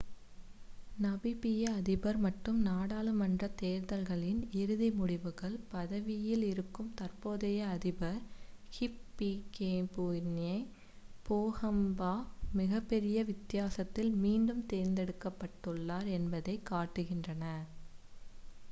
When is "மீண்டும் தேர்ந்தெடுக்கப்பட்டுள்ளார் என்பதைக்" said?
14.17-16.67